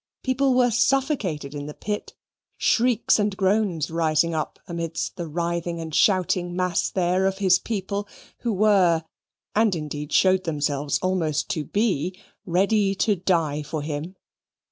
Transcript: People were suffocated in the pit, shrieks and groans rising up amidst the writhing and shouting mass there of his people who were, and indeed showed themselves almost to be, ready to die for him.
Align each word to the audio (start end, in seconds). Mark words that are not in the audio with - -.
People 0.23 0.55
were 0.55 0.71
suffocated 0.71 1.53
in 1.53 1.67
the 1.67 1.75
pit, 1.75 2.15
shrieks 2.57 3.19
and 3.19 3.37
groans 3.37 3.91
rising 3.91 4.33
up 4.33 4.57
amidst 4.67 5.15
the 5.15 5.27
writhing 5.27 5.79
and 5.79 5.93
shouting 5.93 6.55
mass 6.55 6.89
there 6.89 7.27
of 7.27 7.37
his 7.37 7.59
people 7.59 8.07
who 8.39 8.51
were, 8.51 9.03
and 9.55 9.75
indeed 9.75 10.11
showed 10.11 10.43
themselves 10.43 10.97
almost 11.03 11.49
to 11.49 11.65
be, 11.65 12.19
ready 12.47 12.95
to 12.95 13.15
die 13.15 13.61
for 13.61 13.83
him. 13.83 14.15